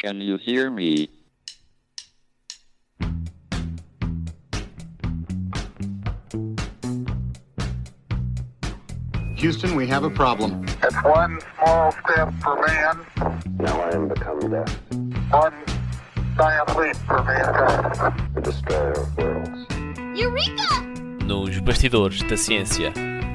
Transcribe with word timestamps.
Can 0.00 0.22
you 0.22 0.38
hear 0.38 0.70
me? 0.70 1.10
Houston, 9.36 9.74
we 9.74 9.86
have 9.86 10.04
a 10.04 10.10
problem. 10.10 10.64
It's 10.82 10.96
one 11.02 11.38
small 11.56 11.92
step 11.92 12.32
for 12.42 12.56
man, 12.66 13.00
Now 13.58 13.80
I 13.80 13.94
am 13.94 14.08
become 14.08 14.40
death, 14.50 14.78
one 15.30 15.54
giant 16.36 16.76
leap 16.76 16.96
for 17.06 17.22
mankind. 17.22 18.34
the 18.34 18.40
destroyer 18.40 18.92
of 18.92 19.16
worlds. 19.16 19.66
Eureka! 20.14 21.24
Nos 21.24 21.58
Bastidores 21.60 22.22
da 22.22 22.36
Ciência, 22.36 22.92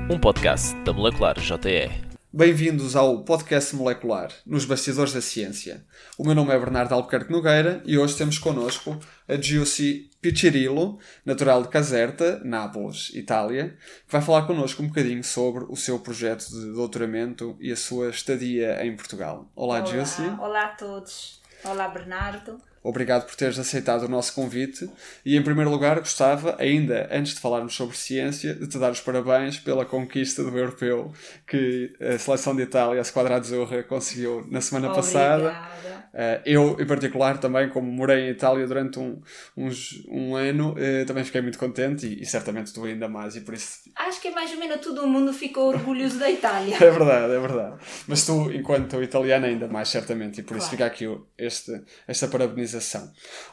um 0.10 0.20
podcast 0.20 0.76
da 0.84 0.94
Molecular 0.94 1.36
JE. 1.40 2.05
Bem-vindos 2.38 2.98
ao 2.98 3.24
podcast 3.24 3.74
molecular 3.74 4.30
Nos 4.46 4.66
Bastidores 4.66 5.14
da 5.14 5.22
Ciência. 5.22 5.86
O 6.18 6.26
meu 6.26 6.36
nome 6.36 6.54
é 6.54 6.60
Bernardo 6.60 6.94
Albuquerque 6.94 7.32
Nogueira 7.32 7.82
e 7.86 7.98
hoje 7.98 8.18
temos 8.18 8.38
connosco 8.38 9.00
a 9.26 9.38
Giussi 9.42 10.12
Piccirillo, 10.22 11.00
natural 11.26 11.64
de 11.64 11.70
Caserta, 11.70 12.42
Nápoles, 12.44 13.10
Itália, 13.16 13.78
que 14.06 14.12
vai 14.12 14.22
falar 14.22 14.46
connosco 14.46 14.84
um 14.84 14.88
bocadinho 14.88 15.24
sobre 15.24 15.64
o 15.70 15.78
seu 15.78 15.98
projeto 15.98 16.46
de 16.50 16.74
doutoramento 16.74 17.56
e 17.58 17.72
a 17.72 17.78
sua 17.78 18.10
estadia 18.10 18.86
em 18.86 18.94
Portugal. 18.94 19.50
Olá, 19.56 19.86
Giussi. 19.86 20.24
Olá 20.38 20.66
a 20.66 20.76
todos. 20.76 21.42
Olá, 21.64 21.88
Bernardo. 21.88 22.60
Obrigado 22.88 23.26
por 23.26 23.36
teres 23.36 23.58
aceitado 23.58 24.04
o 24.04 24.08
nosso 24.08 24.34
convite 24.36 24.88
e, 25.26 25.36
em 25.36 25.42
primeiro 25.42 25.72
lugar, 25.72 25.98
gostava, 26.00 26.56
ainda 26.60 27.10
antes 27.12 27.34
de 27.34 27.40
falarmos 27.40 27.74
sobre 27.76 27.98
ciência, 27.98 28.54
de 28.54 28.68
te 28.68 28.78
dar 28.78 28.92
os 28.92 29.02
parabéns 29.02 29.58
pela 29.60 29.84
conquista 29.86 30.44
do 30.44 30.56
europeu 30.56 31.12
que 31.48 31.92
a 32.00 32.18
seleção 32.20 32.56
de 32.56 32.62
Itália, 32.62 33.02
a 33.02 33.04
Squadra 33.04 33.36
Azzurra, 33.38 33.82
conseguiu 33.84 34.46
na 34.52 34.62
semana 34.62 34.94
passada. 34.94 35.48
Obrigada. 35.50 35.76
Uh, 36.16 36.42
eu, 36.46 36.78
em 36.80 36.86
particular, 36.86 37.38
também, 37.40 37.68
como 37.70 37.92
morei 37.92 38.28
em 38.28 38.30
Itália 38.30 38.66
durante 38.66 38.98
um, 39.00 39.20
uns, 39.58 40.02
um 40.08 40.34
ano, 40.34 40.72
uh, 40.74 41.06
também 41.06 41.26
fiquei 41.26 41.42
muito 41.42 41.58
contente 41.60 42.08
e, 42.08 42.22
e 42.22 42.26
certamente 42.26 42.72
tu 42.74 42.86
ainda 42.86 43.10
mais, 43.10 43.36
e 43.36 43.42
por 43.42 43.54
isso 43.54 43.80
Acho 43.98 44.22
que 44.22 44.30
mais 44.32 44.50
ou 44.52 44.58
menos 44.58 44.80
todo 44.80 45.06
mundo 45.08 45.34
ficou 45.34 45.68
orgulhoso 45.70 46.18
da 46.18 46.32
Itália. 46.32 46.76
é 46.82 46.90
verdade, 46.90 47.34
é 47.34 47.40
verdade. 47.40 47.76
Mas 48.08 48.26
tu, 48.26 48.50
enquanto 48.54 49.04
italiana, 49.04 49.48
ainda 49.48 49.68
mais 49.68 49.90
certamente, 49.90 50.40
e 50.40 50.44
por 50.44 50.56
isso 50.56 50.68
Claro. 50.70 50.78
fica 50.78 50.86
aqui 50.86 51.06
o- 51.08 51.26
este, 51.38 51.82
esta 52.08 52.28
parabenização. 52.30 52.75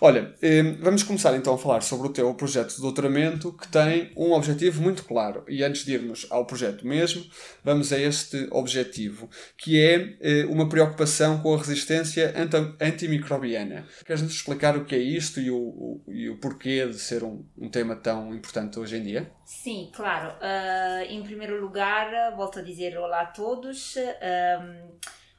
Olha, 0.00 0.34
eh, 0.42 0.62
vamos 0.80 1.02
começar 1.02 1.34
então 1.36 1.54
a 1.54 1.58
falar 1.58 1.80
sobre 1.82 2.08
o 2.08 2.12
teu 2.12 2.32
projeto 2.34 2.74
de 2.74 2.80
doutoramento 2.80 3.52
que 3.52 3.68
tem 3.68 4.12
um 4.16 4.32
objetivo 4.32 4.82
muito 4.82 5.04
claro. 5.04 5.44
E 5.48 5.62
antes 5.62 5.84
de 5.84 5.92
irmos 5.94 6.26
ao 6.30 6.44
projeto 6.46 6.86
mesmo, 6.86 7.24
vamos 7.64 7.92
a 7.92 7.98
este 7.98 8.48
objetivo, 8.50 9.28
que 9.56 9.80
é 9.80 10.16
eh, 10.20 10.44
uma 10.46 10.68
preocupação 10.68 11.40
com 11.40 11.54
a 11.54 11.58
resistência 11.58 12.34
antimicrobiana. 12.80 13.86
Queres-nos 14.04 14.32
explicar 14.34 14.76
o 14.76 14.84
que 14.84 14.94
é 14.94 14.98
isto 14.98 15.40
e 15.40 15.50
o, 15.50 15.56
o- 15.58 16.02
e 16.08 16.28
o 16.28 16.36
porquê 16.38 16.86
de 16.86 16.98
ser 16.98 17.22
um, 17.22 17.44
um 17.58 17.68
tema 17.68 17.96
tão 17.96 18.34
importante 18.34 18.78
hoje 18.78 18.96
em 18.96 19.02
dia? 19.02 19.30
Sim, 19.44 19.90
claro. 19.94 20.34
Ah, 20.40 21.04
em 21.08 21.22
primeiro 21.22 21.60
lugar, 21.60 22.34
volto 22.36 22.58
a 22.58 22.62
dizer 22.62 22.96
olá 22.98 23.22
a 23.22 23.26
todos. 23.26 23.96
Ahm, 23.96 24.92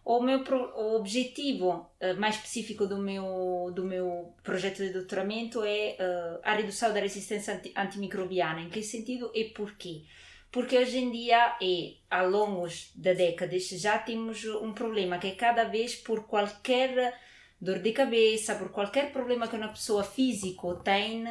o 0.06 0.22
meu 0.22 0.40
o 0.40 0.96
objetivo 0.96 1.90
ah, 2.02 2.14
mais 2.16 2.36
específico 2.36 2.86
do 2.88 2.98
meu, 2.98 3.72
do 3.74 3.84
meu 3.84 4.34
projeto 4.44 4.78
de 4.78 4.92
doutoramento 4.92 5.64
é 5.64 5.96
ah, 6.00 6.40
a 6.44 6.56
redução 6.56 6.94
da 6.94 7.00
resistência 7.00 7.56
anti- 7.56 7.74
antimicrobiana. 7.76 8.62
Em 8.62 8.70
que 8.70 8.82
sentido 8.84 9.32
e 9.34 9.46
porquê? 9.46 10.04
Porque 10.52 10.78
hoje 10.78 11.00
em 11.00 11.10
dia 11.12 11.58
e 11.60 11.98
ao 12.10 12.30
longo 12.30 12.68
de 12.68 13.16
décadas 13.16 13.68
já 13.70 13.98
temos 13.98 14.46
um 14.46 14.72
problema 14.72 15.18
que 15.18 15.28
é 15.28 15.36
cada 15.36 15.64
vez 15.64 15.96
por 15.96 16.28
qualquer 16.28 17.20
dor 17.60 17.80
de 17.80 17.92
cabeça, 17.94 18.56
por 18.56 18.70
qualquer 18.70 19.12
problema 19.12 19.48
que 19.48 19.56
uma 19.56 19.70
pessoa 19.70 20.04
físico 20.04 20.76
tem, 20.84 21.24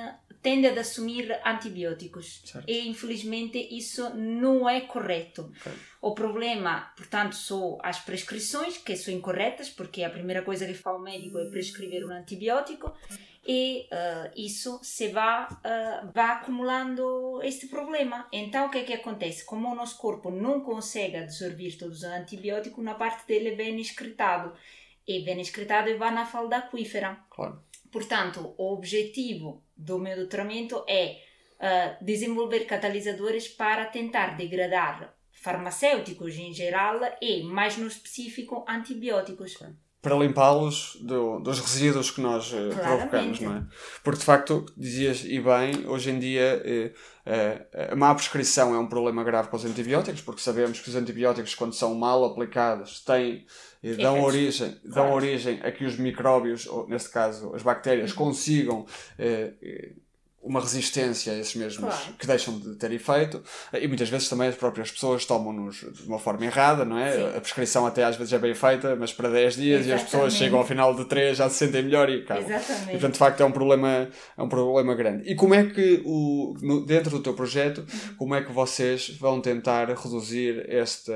tende 0.42 0.66
a 0.66 0.80
assumir 0.80 1.40
antibióticos. 1.44 2.42
Certo. 2.44 2.68
E 2.68 2.88
infelizmente 2.88 3.58
isso 3.70 4.10
não 4.14 4.68
é 4.68 4.80
correto. 4.80 5.52
Ok. 5.60 5.72
O 6.02 6.14
problema, 6.14 6.92
portanto, 6.96 7.36
são 7.36 7.78
as 7.80 8.00
prescrições, 8.00 8.76
que 8.76 8.96
são 8.96 9.14
incorretas, 9.14 9.70
porque 9.70 10.02
a 10.02 10.10
primeira 10.10 10.42
coisa 10.42 10.66
que 10.66 10.74
faz 10.74 10.96
o 10.96 11.02
médico 11.02 11.38
é 11.38 11.44
prescrever 11.48 12.04
um 12.04 12.10
antibiótico, 12.10 12.92
e 13.46 13.88
ah, 13.90 14.30
isso 14.36 14.80
se 14.82 15.08
vai, 15.08 15.46
ah, 15.64 16.10
vai 16.12 16.30
acumulando 16.30 17.40
este 17.42 17.68
problema. 17.68 18.26
Então, 18.32 18.66
o 18.66 18.70
que 18.70 18.78
é 18.78 18.84
que 18.84 18.92
acontece? 18.92 19.44
Como 19.44 19.70
o 19.70 19.74
nosso 19.74 19.96
corpo 19.98 20.30
não 20.30 20.60
consegue 20.60 21.16
absorver 21.16 21.76
todos 21.76 21.98
os 21.98 22.04
antibióticos, 22.04 22.78
uma 22.78 22.94
parte 22.94 23.26
dele 23.26 23.54
vem 23.54 23.80
excretado. 23.80 24.52
E 25.06 25.20
vem 25.20 25.40
excretado 25.40 25.88
e 25.88 25.94
vai 25.94 26.12
na 26.12 26.24
falda 26.24 26.56
aquífera. 26.56 27.18
Claro. 27.28 27.60
Portanto, 27.92 28.54
o 28.56 28.72
objetivo 28.72 29.62
do 29.76 29.98
meu 29.98 30.16
doutoramento 30.16 30.82
é 30.88 31.20
ah, 31.60 31.96
desenvolver 32.00 32.64
catalisadores 32.64 33.46
para 33.46 33.84
tentar 33.84 34.36
degradar 34.36 35.14
farmacêuticos 35.30 36.36
em 36.36 36.52
geral 36.52 36.98
e, 37.20 37.42
mais 37.42 37.76
no 37.76 37.86
específico, 37.86 38.64
antibióticos. 38.66 39.56
Para 40.02 40.16
limpá-los 40.16 40.98
do- 41.00 41.38
dos 41.38 41.60
resíduos 41.60 42.10
que 42.10 42.20
nós 42.20 42.46
eh, 42.52 42.56
Claramente. 42.56 42.80
provocamos, 42.82 43.40
não 43.40 43.56
é? 43.56 43.62
Porque 44.02 44.18
de 44.18 44.24
facto, 44.24 44.66
dizias 44.76 45.24
e 45.24 45.38
bem, 45.40 45.86
hoje 45.86 46.10
em 46.10 46.18
dia 46.18 46.60
eh, 46.64 46.92
eh, 47.24 47.88
a 47.92 47.94
má 47.94 48.12
prescrição 48.12 48.74
é 48.74 48.78
um 48.78 48.88
problema 48.88 49.22
grave 49.22 49.48
com 49.48 49.56
os 49.56 49.64
antibióticos, 49.64 50.20
porque 50.20 50.40
sabemos 50.40 50.80
que 50.80 50.88
os 50.88 50.96
antibióticos, 50.96 51.54
quando 51.54 51.72
são 51.72 51.94
mal 51.94 52.24
aplicados, 52.24 52.98
têm, 53.04 53.46
eh, 53.80 53.92
dão, 53.94 54.20
origem, 54.22 54.76
dão 54.84 55.12
origem 55.12 55.60
a 55.62 55.70
que 55.70 55.84
os 55.84 55.96
micróbios, 55.96 56.66
ou 56.66 56.88
neste 56.88 57.08
caso 57.10 57.54
as 57.54 57.62
bactérias, 57.62 58.10
Uhum. 58.10 58.16
consigam 58.16 58.86
uma 60.42 60.60
resistência 60.60 61.32
a 61.32 61.38
esses 61.38 61.54
mesmos 61.54 61.94
Claro. 61.94 62.14
que 62.18 62.26
deixam 62.26 62.58
de 62.58 62.74
ter 62.74 62.90
efeito 62.90 63.40
e 63.72 63.86
muitas 63.86 64.08
vezes 64.08 64.28
também 64.28 64.48
as 64.48 64.56
próprias 64.56 64.90
pessoas 64.90 65.24
tomam-nos 65.24 65.76
de 65.76 66.02
uma 66.08 66.18
forma 66.18 66.44
errada, 66.44 66.84
não 66.84 66.98
é? 66.98 67.12
Sim. 67.12 67.36
A 67.36 67.40
prescrição 67.40 67.86
até 67.86 68.02
às 68.02 68.16
vezes 68.16 68.32
é 68.32 68.38
bem 68.38 68.52
feita, 68.54 68.96
mas 68.96 69.12
para 69.12 69.28
10 69.30 69.54
dias 69.54 69.86
e 69.86 69.92
as 69.92 70.02
pessoas 70.02 70.24
Exatamente. 70.24 70.38
chegam 70.38 70.58
ao 70.58 70.66
final 70.66 70.94
de 70.96 71.04
3 71.04 71.36
já 71.38 71.48
se 71.48 71.56
sentem 71.58 71.82
melhor 71.84 72.10
e 72.10 72.22
acabam. 72.22 72.42
E, 72.50 72.54
Exatamente. 72.54 72.90
portanto, 72.90 73.12
de 73.12 73.18
facto, 73.18 73.40
é 73.40 73.44
um 73.46 73.52
problema, 73.52 74.08
é 74.36 74.42
um 74.42 74.48
problema 74.48 74.94
grande. 74.96 75.30
E 75.30 75.34
como 75.36 75.54
é 75.54 75.64
que, 75.64 76.02
o, 76.04 76.54
no- 76.60 76.84
dentro 76.84 77.10
do 77.10 77.20
teu 77.20 77.34
projeto, 77.34 77.86
como 78.18 78.34
é 78.34 78.42
que 78.42 78.50
vocês 78.52 79.10
vão 79.18 79.40
tentar 79.40 79.86
reduzir 79.90 80.64
este, 80.68 81.12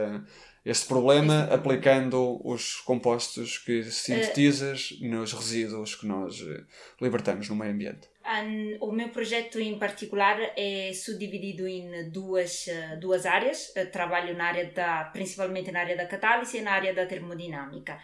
este 0.65 0.87
problema 0.87 1.43
Este 1.45 1.55
aplicando 1.55 2.41
os 2.45 2.77
compostos 2.77 3.59
que 3.59 3.83
sintetizas 3.85 4.97
nos 5.01 5.33
resíduos 5.33 5.95
que 5.95 6.07
nós 6.07 6.41
eh, 6.49 6.63
libertamos 7.01 7.49
no 7.49 7.57
meio 7.57 7.73
ambiente? 7.73 8.09
O 8.81 8.91
meu 8.91 9.09
projeto 9.11 9.61
em 9.61 9.79
particular 9.79 10.37
é 10.57 10.93
subdividido 10.93 11.67
em 11.69 12.11
duas, 12.11 12.67
eh, 12.67 12.97
duas 12.97 13.25
áreas. 13.25 13.73
Eh, 13.77 13.87
Trabalho 13.87 14.37
na 14.37 14.47
área 14.47 14.65
da, 14.73 15.05
principalmente 15.13 15.71
na 15.71 15.81
área 15.81 15.97
da 15.97 16.07
catálise 16.07 16.59
e 16.59 16.61
na 16.61 16.73
área 16.73 16.93
da 16.93 17.07
termodinâmica. 17.07 18.01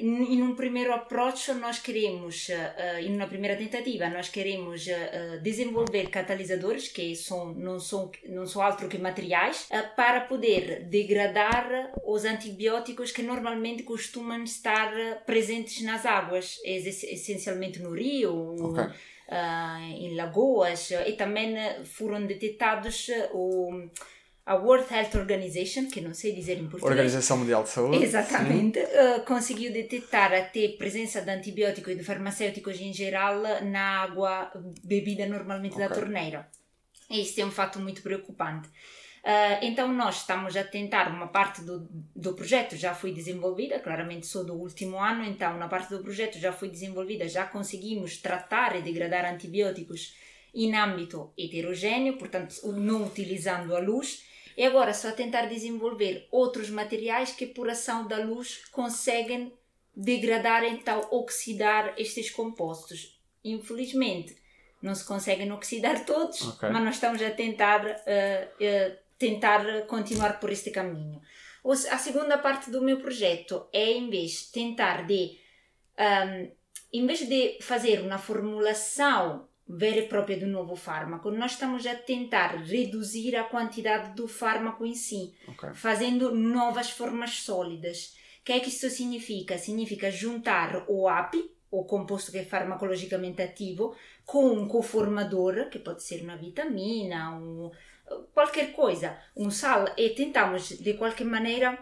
Em 0.00 0.34
em 0.34 0.42
um 0.42 0.54
primeiro 0.54 0.92
approach, 0.94 1.52
nós 1.54 1.78
queremos, 1.78 2.48
eh, 2.48 3.02
em 3.02 3.14
uma 3.14 3.26
primeira 3.26 3.54
tentativa, 3.56 4.08
nós 4.08 4.28
queremos 4.30 4.88
eh, 4.88 5.38
desenvolver 5.42 6.08
catalisadores, 6.08 6.88
que 6.88 7.14
são, 7.14 7.52
não, 7.54 7.78
são, 7.78 8.10
não 8.26 8.46
são 8.46 8.64
outro 8.64 8.88
que 8.88 8.96
materiais, 8.96 9.66
eh, 9.70 9.82
para 9.82 10.22
poder 10.22 10.84
degradar 10.84 11.92
os 12.04 12.24
antibióticos 12.24 13.12
que 13.12 13.22
normalmente 13.22 13.82
costumam 13.82 14.42
estar 14.42 14.90
presentes 15.26 15.82
nas 15.82 16.06
águas, 16.06 16.58
ex- 16.64 17.04
essencialmente 17.04 17.78
no 17.80 17.92
rio, 17.92 18.56
Ok. 18.70 18.84
ah, 19.28 19.78
em 20.04 20.14
lagoas 20.16 20.90
e 21.06 21.12
também 21.12 21.54
foram 21.84 22.24
detectados 22.26 23.08
o, 23.32 23.86
a 24.44 24.56
World 24.56 24.92
Health 24.92 25.14
Organization, 25.16 25.88
que 25.88 26.00
não 26.00 26.12
sei 26.12 26.32
dizer 26.34 26.54
em 26.58 26.62
português. 26.68 26.90
Organização 26.90 27.36
Mundial 27.38 27.62
de 27.62 27.68
Saúde. 27.68 28.02
Exatamente, 28.02 28.78
eh, 28.78 29.20
conseguiu 29.20 29.72
detectar 29.72 30.32
até 30.32 30.68
presença 30.68 31.20
de 31.22 31.30
antibiótico 31.30 31.90
e 31.90 31.94
de 31.94 32.02
farmacêuticos 32.02 32.80
em 32.80 32.92
geral 32.92 33.40
na 33.64 34.02
água 34.02 34.50
bebida 34.82 35.26
normalmente 35.26 35.78
da 35.78 35.86
Ok. 35.86 35.96
torneira. 35.96 36.48
E 37.08 37.22
Isso 37.22 37.40
é 37.40 37.44
um 37.44 37.50
fato 37.50 37.78
muito 37.78 38.02
preocupante. 38.02 38.68
Ah, 39.24 39.60
então, 39.62 39.92
nós 39.92 40.16
estamos 40.16 40.56
a 40.56 40.64
tentar, 40.64 41.08
uma 41.08 41.28
parte 41.28 41.62
do, 41.62 41.86
do 42.16 42.34
projeto 42.34 42.74
já 42.74 42.92
foi 42.92 43.12
desenvolvida, 43.12 43.78
claramente 43.78 44.26
sou 44.26 44.44
do 44.44 44.54
último 44.54 44.98
ano, 44.98 45.24
então, 45.24 45.56
na 45.56 45.68
parte 45.68 45.90
do 45.90 46.02
projeto 46.02 46.38
já 46.40 46.52
foi 46.52 46.68
desenvolvida, 46.68 47.28
já 47.28 47.44
conseguimos 47.46 48.16
tratar 48.16 48.74
e 48.74 48.82
degradar 48.82 49.24
antibióticos 49.32 50.16
em 50.52 50.74
âmbito 50.74 51.32
heterogêneo, 51.38 52.18
portanto, 52.18 52.54
não 52.72 53.04
utilizando 53.04 53.76
a 53.76 53.78
luz, 53.78 54.24
e 54.56 54.64
agora 54.64 54.92
só 54.92 55.10
tentar 55.12 55.46
desenvolver 55.46 56.26
outros 56.30 56.70
materiais 56.70 57.32
que, 57.32 57.46
por 57.46 57.68
ação 57.68 58.06
da 58.06 58.18
luz, 58.18 58.64
conseguem 58.70 59.52
degradar, 59.94 60.64
então, 60.64 61.06
oxidar 61.10 61.94
estes 61.96 62.30
compostos. 62.30 63.20
Infelizmente, 63.44 64.36
não 64.80 64.94
se 64.94 65.04
conseguem 65.04 65.50
oxidar 65.52 66.04
todos, 66.04 66.40
Ok. 66.42 66.68
mas 66.70 66.84
nós 66.84 66.94
estamos 66.94 67.20
a 67.22 67.30
tentar, 67.30 67.86
eh, 68.06 68.48
eh, 68.60 68.98
tentar 69.18 69.82
continuar 69.86 70.40
por 70.40 70.50
este 70.50 70.70
caminho. 70.70 71.20
A 71.90 71.98
segunda 71.98 72.38
parte 72.38 72.70
do 72.70 72.82
meu 72.82 72.98
projeto 72.98 73.68
é, 73.72 73.92
em 73.92 74.10
vez 74.10 74.46
de 74.46 74.52
tentar 74.52 75.06
de 75.06 75.40
Ahm, 75.96 76.50
em 76.92 77.06
vez 77.06 77.26
de 77.28 77.58
fazer 77.60 78.00
uma 78.00 78.18
formulação 78.18 79.48
vera 79.68 79.98
e 79.98 80.08
própria 80.08 80.36
do 80.38 80.46
novo 80.46 80.76
fármaco, 80.76 81.30
nós 81.30 81.52
estamos 81.52 81.86
a 81.86 81.94
tentar 81.94 82.56
reduzir 82.56 83.36
a 83.36 83.44
quantidade 83.44 84.14
do 84.14 84.26
fármaco 84.28 84.84
em 84.84 84.94
si, 84.94 85.34
Ok. 85.48 85.70
fazendo 85.74 86.34
novas 86.34 86.90
formas 86.90 87.38
sólidas. 87.40 88.14
O 88.40 88.44
que 88.44 88.52
é 88.52 88.60
que 88.60 88.68
isso 88.68 88.90
significa? 88.90 89.56
Significa 89.56 90.10
juntar 90.10 90.84
o 90.88 91.08
API, 91.08 91.50
o 91.70 91.84
composto 91.84 92.30
que 92.32 92.38
é 92.38 92.44
farmacologicamente 92.44 93.40
ativo, 93.40 93.94
com 94.26 94.46
um 94.50 94.68
coformador, 94.68 95.68
que 95.70 95.78
pode 95.78 96.02
ser 96.02 96.22
uma 96.22 96.36
vitamina, 96.36 97.30
um, 97.38 97.70
qualquer 98.34 98.72
coisa, 98.72 99.16
um 99.36 99.50
sal, 99.50 99.86
e 99.96 100.10
tentamos 100.10 100.68
de 100.70 100.94
qualquer 100.94 101.24
maneira 101.24 101.78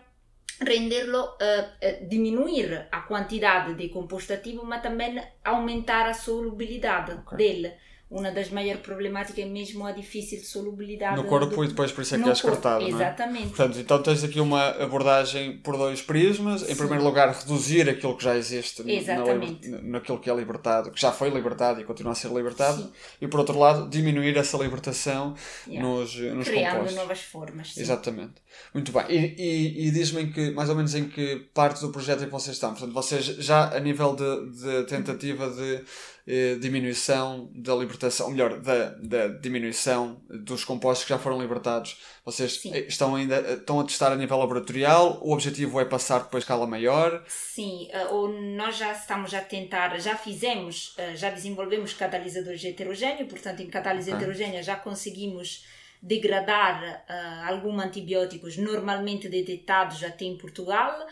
renderlo, 0.60 1.36
eh, 1.40 1.64
eh, 1.80 2.06
diminuir 2.06 2.88
a 2.92 3.00
quantidade 3.02 3.74
de 3.74 3.88
composto 3.88 4.32
ativo, 4.32 4.64
mas 4.64 4.82
também 4.82 5.20
aumentar 5.44 6.06
a 6.08 6.14
solubilidade 6.14 7.12
Ok. 7.12 7.36
dele. 7.36 7.76
Uma 8.10 8.32
das 8.32 8.50
maiores 8.50 8.82
problemáticas 8.82 9.44
é 9.44 9.46
mesmo 9.46 9.86
a 9.86 9.92
difícil 9.92 10.40
solubilidade 10.42 11.16
No 11.16 11.24
corpo 11.28 11.54
do- 11.54 11.64
e 11.64 11.68
depois 11.68 11.92
por 11.92 12.02
isso 12.02 12.16
é 12.16 12.18
que 12.18 12.28
é 12.28 12.32
descartado, 12.32 12.80
corpo, 12.84 12.92
é? 13.00 13.04
Exatamente. 13.04 13.46
Portanto, 13.46 13.78
então 13.78 14.02
tens 14.02 14.24
aqui 14.24 14.40
uma 14.40 14.70
abordagem 14.82 15.58
por 15.58 15.76
dois 15.76 16.02
prismas. 16.02 16.62
Em 16.64 16.66
Sim. 16.66 16.76
primeiro 16.76 17.04
lugar, 17.04 17.30
reduzir 17.32 17.88
aquilo 17.88 18.16
que 18.16 18.24
já 18.24 18.36
existe 18.36 18.82
na 18.82 18.92
Exatamente. 18.92 19.68
naquilo 19.68 20.18
que 20.18 20.28
é 20.28 20.34
libertado, 20.34 20.90
que 20.90 21.00
já 21.00 21.12
foi 21.12 21.30
libertado 21.30 21.80
e 21.80 21.84
continua 21.84 22.10
a 22.10 22.14
ser 22.16 22.32
libertado. 22.32 22.82
Sim. 22.82 22.90
E 23.20 23.28
por 23.28 23.38
outro 23.38 23.56
lado, 23.56 23.88
diminuir 23.88 24.36
essa 24.36 24.56
libertação 24.58 25.34
Yeah. 25.68 25.88
nos, 25.88 26.16
nos 26.16 26.48
Criando 26.48 26.72
compostos. 26.78 26.96
novas 26.96 27.20
formas. 27.20 27.74
sim. 27.74 27.80
Exatamente. 27.80 28.34
Muito 28.74 28.90
bem. 28.90 29.04
E, 29.08 29.34
e, 29.38 29.86
e 29.86 29.90
diz-me 29.92 30.32
que, 30.32 30.50
mais 30.50 30.68
ou 30.68 30.74
menos 30.74 30.96
em 30.96 31.08
que 31.08 31.36
parte 31.54 31.80
do 31.80 31.90
projeto 31.92 32.22
é 32.22 32.26
que 32.26 32.32
vocês 32.32 32.56
estão. 32.56 32.70
Portanto, 32.70 32.92
vocês 32.92 33.24
já 33.24 33.68
a 33.76 33.78
nível 33.78 34.16
de, 34.16 34.50
de 34.50 34.82
tentativa 34.88 35.48
de 35.48 35.84
eh, 36.26 36.56
diminuição 36.60 37.50
da 37.54 37.74
libertação, 37.74 37.99
ou 38.20 38.30
melhor, 38.30 38.58
da, 38.60 38.90
da 39.02 39.28
diminuição 39.28 40.20
dos 40.28 40.64
compostos 40.64 41.04
que 41.04 41.10
já 41.10 41.18
foram 41.18 41.40
libertados, 41.40 41.98
vocês 42.24 42.60
Sim. 42.60 42.72
eh, 42.74 42.80
estão 42.80 43.14
ainda 43.14 43.36
eh, 43.36 43.54
estão 43.54 43.80
a 43.80 43.84
testar 43.84 44.12
a 44.12 44.16
nível 44.16 44.38
laboratorial? 44.38 45.18
O 45.22 45.32
objetivo 45.32 45.80
é 45.80 45.84
passar 45.84 46.20
depois 46.24 46.44
escala 46.44 46.66
maior? 46.66 47.24
Sim, 47.28 47.88
eh, 47.90 48.06
ou 48.06 48.28
nós 48.28 48.76
já 48.76 48.92
estamos 48.92 49.32
a 49.34 49.40
tentar, 49.40 49.98
já 50.00 50.16
fizemos, 50.16 50.94
já 51.14 51.30
desenvolvemos 51.30 51.92
catalisadores 51.92 52.64
heterogêneos, 52.64 53.28
portanto, 53.28 53.60
em 53.60 53.68
catálise 53.68 54.10
Ok. 54.10 54.22
heterogênea 54.22 54.62
já 54.62 54.76
conseguimos 54.76 55.64
degradar 56.02 57.04
eh, 57.08 57.42
alguns 57.46 57.82
antibióticos 57.82 58.56
normalmente 58.56 59.28
detectados 59.28 60.02
até 60.02 60.24
em 60.24 60.36
Portugal. 60.36 61.06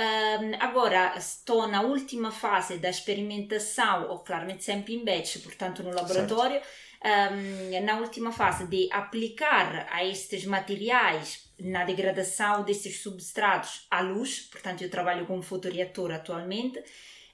Ahm, 0.00 0.54
agora 0.58 1.12
estou 1.18 1.66
na 1.68 1.82
última 1.82 2.30
fase 2.30 2.78
da 2.78 2.88
experimentação, 2.88 4.08
ou 4.08 4.20
claramente 4.20 4.64
sempre 4.64 4.94
em 4.94 5.04
batch, 5.04 5.42
portanto 5.42 5.82
no 5.82 5.90
laboratório, 5.90 6.58
ahm, 7.04 7.84
na 7.84 7.98
última 7.98 8.32
fase 8.32 8.66
de 8.66 8.88
aplicar 8.90 9.86
a 9.90 10.02
estes 10.02 10.46
materiais 10.46 11.46
na 11.58 11.84
degradação 11.84 12.64
destes 12.64 13.02
substratos 13.02 13.86
à 13.90 14.00
luz, 14.00 14.40
portanto 14.50 14.80
eu 14.80 14.88
trabalho 14.88 15.26
com 15.26 15.36
um 15.36 15.42
fotoreator 15.42 16.10
atualmente, 16.12 16.82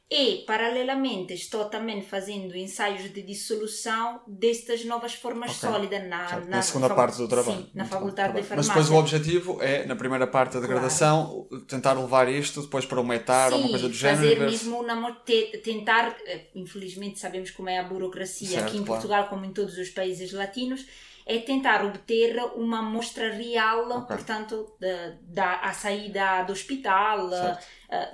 e 0.09 0.45
paralelamente 0.47 1.35
estou 1.35 1.65
também 1.65 2.01
fazendo 2.01 2.57
ensaios 2.57 3.13
de 3.13 3.23
dissolução 3.23 4.21
destas 4.27 4.85
novas 4.85 5.15
formas 5.15 5.51
Ok. 5.51 5.69
sólidas 5.69 6.09
na, 6.09 6.29
Certo, 6.29 6.45
na, 6.49 6.57
na 6.57 6.63
segunda 6.63 6.95
parte 6.95 7.17
do 7.17 7.27
trabalho. 7.27 7.59
Sim, 7.59 7.71
na 7.75 7.83
Muito 7.83 7.93
faculdade 7.93 8.29
de 8.29 8.35
bem. 8.35 8.43
Mas 8.43 8.49
farmácia. 8.49 8.73
depois 8.73 8.91
o 8.91 8.95
objetivo 8.95 9.63
é, 9.63 9.85
na 9.85 9.97
primeira 9.97 10.27
parte 10.27 10.55
da 10.55 10.61
degradação, 10.61 11.49
tentar 11.67 11.95
levar 11.95 12.29
isto 12.29 12.63
depois 12.63 12.87
para 12.87 13.01
um 13.01 13.13
etar 13.13 13.53
ou 13.53 13.59
uma 13.59 13.69
coisa 13.71 13.89
do 13.89 13.95
género. 13.95 14.19
fazer 14.23 14.39
ver 14.39 14.47
mesmo 14.47 14.81
uma 14.81 15.13
te- 15.13 15.59
tentar, 15.59 16.17
eh, 16.25 16.47
infelizmente 16.55 17.19
sabemos 17.19 17.51
como 17.51 17.69
é 17.69 17.79
a 17.79 17.83
burocracia 17.83 18.49
Certo, 18.49 18.69
aqui 18.69 18.77
em 18.77 18.85
claro. 18.85 18.93
Portugal, 19.01 19.29
como 19.29 19.45
em 19.45 19.53
todos 19.53 19.77
os 19.77 19.91
países 19.91 20.31
latinos, 20.33 20.87
é 21.27 21.39
tentar 21.41 21.85
obter 21.85 22.39
uma 22.55 22.79
amostra 22.79 23.33
real, 23.33 23.91
Ok. 23.91 24.17
portanto, 24.17 24.77
da, 24.79 25.17
da 25.23 25.55
a 25.61 25.73
saída 25.73 26.45
do 26.45 26.53
hospital. 26.53 27.29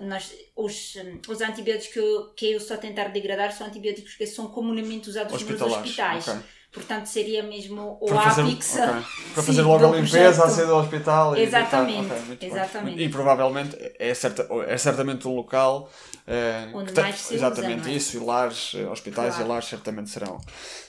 Nós, 0.01 0.35
os, 0.57 0.97
hum, 0.97 1.21
os 1.29 1.41
antibióticos 1.43 1.93
que 1.93 1.99
eu, 1.99 2.35
que 2.35 2.53
eu 2.53 2.57
estou 2.57 2.77
a 2.77 2.81
tentar 2.81 3.09
degradar 3.09 3.53
são 3.53 3.67
antibióticos 3.67 4.15
que 4.15 4.27
são 4.27 4.49
comumente 4.49 5.09
usados 5.11 5.43
nos 5.43 5.61
hospitais. 5.61 6.27
ok. 6.29 6.43
Portanto, 6.73 7.05
seria 7.07 7.43
mesmo 7.43 7.99
o 8.01 8.07
para 8.07 8.23
fazer, 8.23 8.43
Apix. 8.43 8.75
ok. 8.77 8.87
para 9.35 9.43
sim, 9.43 9.47
fazer 9.49 9.63
logo 9.63 9.87
a 9.87 9.97
limpeza 9.97 10.45
a 10.45 10.49
sair 10.49 10.67
do 10.67 10.75
hospital 10.77 11.37
e 11.37 11.43
Exatamente, 11.43 11.99
evitar- 11.99 12.15
ok, 12.17 12.27
muito 12.27 12.41
bem. 12.41 12.49
exatamente. 12.51 13.03
e 13.03 13.09
provavelmente 13.11 13.93
é, 13.99 14.15
certa, 14.15 14.49
é 14.67 14.77
certamente 14.79 15.29
um 15.29 15.35
local 15.35 15.91
eh, 16.27 16.69
Onde 16.73 16.93
mais 16.99 17.17
se 17.17 17.35
usa, 17.35 17.35
exatamente 17.35 17.83
não 17.83 17.89
é? 17.91 17.93
isso 17.95 18.17
e 18.17 18.21
lares, 18.21 18.73
eh, 18.75 18.87
hospitais 18.87 19.35
Claro. 19.35 19.45
e 19.45 19.53
lares 19.53 19.69
certamente 19.69 20.09
serão 20.09 20.39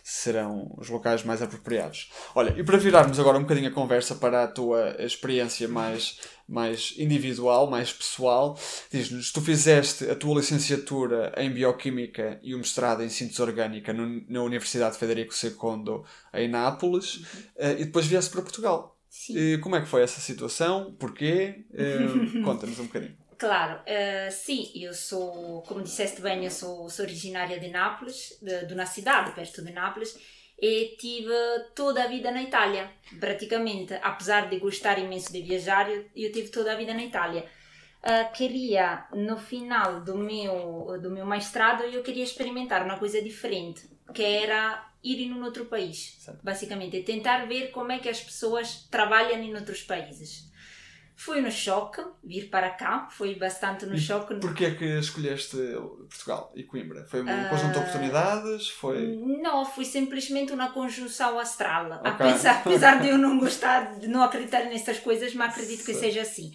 serão 0.04 0.70
os 0.78 0.90
locais 0.90 1.24
mais 1.24 1.42
apropriados 1.42 2.12
olha 2.36 2.54
e 2.58 2.64
para 2.64 2.78
virarmos 2.78 3.20
agora 3.20 3.38
um 3.38 3.42
bocadinho 3.42 3.70
a 3.70 3.72
conversa 3.72 4.16
para 4.16 4.44
a 4.44 4.48
tua 4.48 4.96
experiência 5.00 5.68
mais 5.68 6.20
mais 6.54 6.94
individual 6.98 7.70
mais 7.70 7.92
pessoal 7.92 8.58
diz-nos 8.92 9.32
tu 9.32 9.42
fizeste 9.42 10.10
a 10.10 10.16
tua 10.16 10.36
licenciatura 10.40 11.34
em 11.38 11.52
bioquímica 11.52 12.40
e 12.44 12.54
o 12.54 12.58
mestrado 12.58 13.04
em 13.04 13.10
síntese 13.10 13.42
orgânica 13.42 13.92
no- 13.92 14.24
na 14.30 14.42
Universidade 14.44 14.98
Federico 14.98 15.34
II 15.44 16.04
em 16.34 16.48
Nápoles 16.48 17.22
eh, 17.58 17.74
e 17.82 17.86
depois 17.86 18.06
vieste 18.06 18.32
para 18.32 18.42
Portugal 18.42 18.98
Sim. 19.10 19.38
e 19.38 19.58
como 19.60 19.76
é 19.76 19.82
que 19.82 19.88
foi 19.88 20.02
essa 20.04 20.20
situação? 20.22 20.94
Porquê? 21.00 21.66
Eh, 21.74 21.98
Conta-nos 22.44 22.80
um 22.80 22.86
bocadinho. 22.86 23.16
Claro, 23.38 23.82
eh, 23.86 24.30
sim, 24.32 24.72
eu 24.76 24.94
sou, 24.94 25.62
como 25.64 25.82
disseste 25.84 26.22
bem, 26.22 26.46
eu 26.46 26.52
sou, 26.52 26.90
sou 26.90 27.04
originária 27.06 27.60
de 27.60 27.68
Nápoles, 27.68 28.38
de, 28.42 28.66
de 28.68 28.74
uma 28.74 28.86
cidade 28.86 29.34
perto 29.36 29.62
de 29.64 29.72
Nápoles, 29.74 30.18
e 30.60 30.96
tive 30.98 31.34
toda 31.76 32.04
a 32.04 32.08
vida 32.08 32.32
na 32.32 32.42
Itália, 32.42 32.90
praticamente. 33.20 33.94
Apesar 34.02 34.50
de 34.50 34.60
gostar 34.60 35.00
imenso 35.00 35.32
de 35.32 35.42
viajar, 35.42 35.90
eu, 35.90 36.06
eu 36.16 36.32
tive 36.32 36.50
toda 36.50 36.72
a 36.72 36.76
vida 36.76 36.94
na 36.94 37.04
Itália. 37.04 37.46
Ah, 38.02 38.26
queria, 38.26 39.06
no 39.14 39.38
final 39.38 40.02
do 40.02 40.18
meu, 40.18 41.00
do 41.02 41.10
meu 41.10 41.26
mestrado, 41.26 41.84
eu 41.84 42.04
queria 42.04 42.24
experimentar 42.24 42.84
uma 42.84 43.00
coisa 43.00 43.22
diferente, 43.22 43.90
que 44.14 44.22
era 44.22 44.90
ir 45.02 45.22
em 45.22 45.34
um 45.34 45.44
outro 45.44 45.66
país, 45.66 46.18
Certo. 46.20 46.44
basicamente, 46.44 46.98
e 46.98 47.04
tentar 47.04 47.46
ver 47.46 47.72
como 47.72 47.92
é 47.92 48.00
que 48.00 48.10
as 48.10 48.22
pessoas 48.22 48.88
trabalham 48.92 49.42
em 49.42 49.56
outros 49.56 49.82
países. 49.84 50.52
Fui 51.24 51.40
no 51.40 51.50
choque, 51.52 52.02
vir 52.24 52.50
para 52.50 52.70
cá, 52.72 53.08
foi 53.10 53.36
bastante 53.36 53.86
no 53.86 53.98
choque. 53.98 54.36
Porquê 54.36 54.66
é 54.66 54.76
que 54.76 54.86
escolheste 55.00 55.56
Portugal 56.10 56.52
e 56.54 56.64
Coimbra? 56.64 57.06
Foi 57.06 57.22
um 57.24 57.30
Ah, 57.30 57.48
conjunto 57.50 57.74
de 57.74 57.80
oportunidades? 57.80 58.68
Foi... 58.70 59.16
Não, 59.42 59.64
foi 59.66 59.86
simplesmente 59.86 60.52
uma 60.52 60.72
conjunção 60.74 61.40
astral. 61.40 61.92
Ok. 61.92 62.10
Apesar, 62.12 62.58
apesar 62.66 63.02
de 63.02 63.08
eu 63.08 63.18
não 63.18 63.40
gostar, 63.40 63.98
de 64.00 64.08
não 64.08 64.22
acreditar 64.22 64.66
nessas 64.66 65.00
coisas, 65.00 65.34
mas 65.34 65.54
acredito 65.54 65.86
que 65.86 65.94
seja 65.94 66.22
assim. 66.24 66.52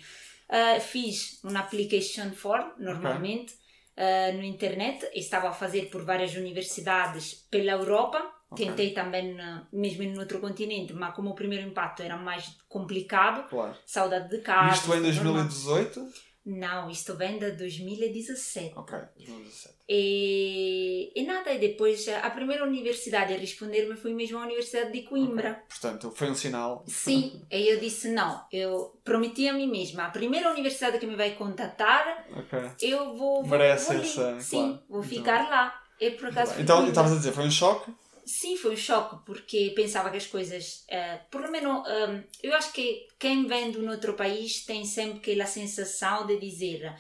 Ah, 0.51 0.79
fiz 0.81 1.43
uma 1.43 1.61
application 1.61 2.31
form, 2.33 2.69
normalmente, 2.79 3.55
ah, 3.97 4.33
no 4.33 4.43
internet. 4.43 5.09
Estava 5.15 5.49
a 5.49 5.53
fazer 5.53 5.89
por 5.89 6.05
várias 6.05 6.35
universidades 6.35 7.35
pela 7.51 7.73
Europa. 7.73 8.23
Tentei 8.57 8.93
também, 8.93 9.38
ah, 9.40 9.67
mesmo 9.73 10.02
em 10.02 10.19
outro 10.19 10.40
continente, 10.40 10.93
mas 10.95 11.14
como 11.14 11.31
o 11.31 11.35
primeiro 11.35 11.67
impacto 11.69 12.02
era 12.02 12.17
mais 12.17 12.57
complicado, 12.69 13.49
Claro. 13.49 13.76
saudade 13.85 14.31
de 14.31 14.38
casa. 14.43 14.75
Isto 14.75 14.95
em 14.95 15.00
normal. 15.00 15.33
2018? 15.35 16.28
Não, 16.47 16.88
isto 16.88 17.14
vem 17.14 17.38
de 17.38 17.50
2017. 17.52 18.73
Ok, 18.75 18.97
2017. 19.19 19.75
E, 19.87 21.12
e 21.14 21.23
nada, 21.26 21.52
e 21.52 21.59
depois 21.59 22.09
a 22.09 22.31
primeira 22.31 22.64
universidade 22.64 23.35
a 23.35 23.37
responder-me 23.37 23.95
foi 23.97 24.14
mesmo 24.14 24.38
a 24.38 24.45
Universidade 24.45 24.90
de 24.93 25.02
Coimbra. 25.02 25.50
Ok. 25.50 25.62
Portanto, 25.69 26.11
foi 26.14 26.31
um 26.31 26.35
sinal. 26.35 26.85
Sim, 26.87 27.43
e 27.50 27.69
eu 27.69 27.78
disse 27.78 28.09
não, 28.11 28.43
eu 28.50 28.99
prometi 29.05 29.47
a 29.47 29.52
mim 29.52 29.67
mesma, 29.71 30.05
a 30.05 30.11
primeira 30.11 30.50
universidade 30.50 30.99
que 30.99 31.07
me 31.07 31.17
vai 31.17 31.33
contatar, 31.35 32.26
Ok. 32.35 32.59
eu 32.81 33.14
vou, 33.14 33.43
vou, 33.43 33.47
Merece 33.47 33.93
vou 33.93 34.02
essa, 34.02 34.40
Sim, 34.40 34.57
claro. 34.69 34.83
vou 34.88 35.02
ficar 35.02 35.50
lá. 35.50 35.83
E 36.00 36.12
por 36.12 36.28
acaso 36.28 36.55
Então, 36.59 36.87
estavas 36.88 37.12
a 37.12 37.17
dizer, 37.17 37.33
foi 37.33 37.45
um 37.45 37.50
choque? 37.50 37.93
Sim, 38.29 38.59
foi 38.59 38.75
um 38.75 38.77
choque, 38.77 39.25
porque 39.25 39.73
pensava 39.75 40.11
que 40.11 40.19
as 40.19 40.27
coisas, 40.27 40.85
eh, 40.87 41.19
por 41.31 41.51
menos, 41.51 41.89
eh, 41.89 42.25
eu 42.43 42.55
acho 42.55 42.73
que 42.73 43.09
quem 43.19 43.47
vem 43.47 43.71
de 43.71 43.79
um 43.79 43.89
outro 43.89 44.13
país 44.13 44.67
tem 44.67 44.85
sempre 44.85 45.19
aquela 45.19 45.47
sensação 45.47 46.27
de 46.27 46.39
dizer 46.39 46.95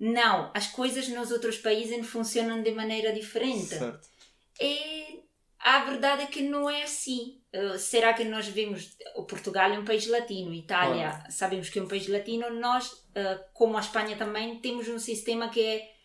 não, 0.00 0.50
as 0.54 0.68
coisas 0.68 1.08
nos 1.08 1.30
outros 1.30 1.58
países 1.58 2.06
funcionam 2.06 2.62
de 2.62 2.72
maneira 2.72 3.12
diferente. 3.12 3.76
Certo. 3.76 4.08
E 4.60 5.20
a 5.58 5.84
verdade 5.84 6.22
é 6.22 6.26
que 6.26 6.42
não 6.42 6.70
é 6.70 6.82
assim. 6.82 7.40
Uh, 7.54 7.78
será 7.78 8.12
que 8.12 8.24
nós 8.24 8.46
vemos 8.46 8.96
o 9.16 9.24
Portugal 9.24 9.70
é 9.72 9.78
um 9.78 9.84
país 9.84 10.06
latino, 10.06 10.52
Itália 10.52 11.24
sabemos 11.30 11.70
que 11.70 11.78
é 11.78 11.82
um 11.82 11.88
país 11.88 12.06
latino, 12.06 12.50
nós, 12.50 12.92
uh, 12.92 13.42
como 13.54 13.76
a 13.76 13.80
Espanha 13.80 14.16
também, 14.16 14.60
temos 14.60 14.86
um 14.88 14.98
sistema 14.98 15.48
que 15.48 15.60
é 15.64 15.97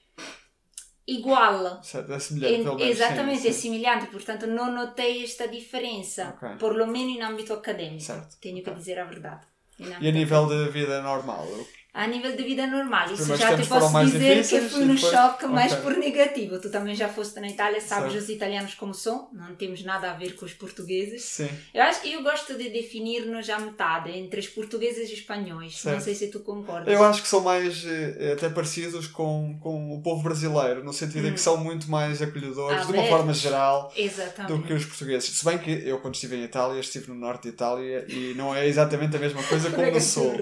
igual. 1.08 1.82
É 1.82 2.20
semelhante, 2.20 2.56
É- 2.62 2.64
pelo 2.64 2.76
menos. 2.78 2.96
exatamente, 2.96 3.42
sim, 3.42 3.48
é 3.48 3.52
sim. 3.52 3.62
semelhante, 3.62 4.08
portanto 4.08 4.48
não 4.48 4.72
notei 4.72 5.24
esta 5.24 5.48
diferença, 5.48 6.34
Ok. 6.38 6.58
por 6.58 6.76
lo 6.76 6.88
menos 6.88 7.16
em 7.18 7.22
âmbito 7.22 7.54
académico, 7.54 8.02
Certo, 8.02 8.38
tenho 8.40 8.64
que 8.64 8.70
ok. 8.70 8.74
dizer 8.80 9.00
a 9.00 9.06
verdade. 9.06 9.46
E 9.80 10.08
a 10.08 10.12
nível 10.12 10.46
de 10.48 10.70
vida 10.70 11.02
normal? 11.02 11.48
A 11.94 12.08
nível 12.08 12.36
de 12.36 12.42
vida 12.44 12.66
normal, 12.66 13.14
isso 13.14 13.36
já 13.38 13.56
te 13.56 13.68
posso 13.68 13.94
mais 13.94 14.12
dizer 14.12 14.42
que 14.48 14.62
fui 14.62 14.84
no 14.84 14.96
depois- 14.96 15.14
choque 15.14 15.46
mais 15.46 15.72
Ok. 15.74 15.84
por 15.84 15.96
negativo. 15.98 16.60
Tu 16.60 16.72
também 16.72 16.96
já 16.96 17.08
foste 17.08 17.40
na 17.40 17.48
Itália, 17.48 17.80
sabes 17.80 18.14
Certo. 18.14 18.24
os 18.24 18.30
italianos 18.30 18.74
como 18.74 18.96
são, 18.96 19.30
não 19.32 19.54
temos 19.56 19.84
nada 19.84 20.10
a 20.10 20.14
ver 20.16 20.34
com 20.36 20.44
os 20.44 20.54
portugueses. 20.54 21.22
Sim. 21.24 21.48
Eu 21.72 21.84
acho 21.84 22.08
eu 22.08 22.24
gosto 22.24 22.56
de 22.58 22.70
definir-nos 22.72 23.48
à 23.48 23.60
metade 23.60 24.10
entre 24.12 24.40
os 24.40 24.48
portugueses 24.48 25.08
e 25.12 25.14
espanhóis. 25.14 25.74
Não 25.86 25.92
Certo. 25.92 26.04
sei 26.04 26.16
se 26.16 26.28
tu 26.32 26.40
concordas. 26.40 26.92
Eu 26.92 27.04
acho 27.04 27.22
que 27.22 27.28
são 27.28 27.42
mais 27.42 27.86
eh, 27.86 28.34
até 28.36 28.50
parecidos 28.50 29.06
com, 29.06 29.56
com 29.62 29.94
o 29.94 30.02
povo 30.02 30.24
brasileiro, 30.24 30.84
no 30.84 30.94
sentido 30.94 31.28
em 31.28 31.34
que 31.34 31.40
são 31.40 31.58
muito 31.58 31.92
mais 31.92 32.22
acolhedores, 32.24 32.88
de 32.88 32.94
uma 32.94 33.04
forma 33.06 33.34
geral, 33.36 33.94
Exatamente. 33.96 34.52
do 34.52 34.64
que 34.66 34.74
os 34.74 34.84
portugueses. 34.86 35.30
Se 35.30 35.46
bem 35.46 35.60
que 35.60 35.70
eu, 35.88 36.00
quando 36.00 36.16
estive 36.16 36.38
em 36.38 36.44
Itália, 36.44 36.80
estive 36.80 37.10
no 37.10 37.16
norte 37.16 37.44
de 37.44 37.50
Itália 37.50 38.04
e 38.10 38.34
não 38.36 38.56
é 38.56 38.66
exatamente 38.68 39.16
a 39.16 39.20
mesma 39.20 39.44
coisa 39.44 39.70
como 39.72 39.84
no 39.92 39.96
É 39.98 40.00
sul. 40.00 40.34